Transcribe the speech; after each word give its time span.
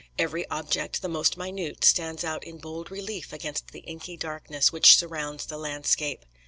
Every 0.17 0.49
object, 0.49 1.03
the 1.03 1.07
most 1.09 1.37
minute, 1.37 1.83
stands 1.85 2.23
out 2.23 2.43
in 2.43 2.57
bold 2.57 2.89
relief 2.89 3.31
against 3.31 3.67
the 3.67 3.81
inky 3.81 4.17
darkness 4.17 4.71
which 4.71 4.97
surrounds 4.97 5.45
the 5.45 5.59
landscape. 5.59 6.25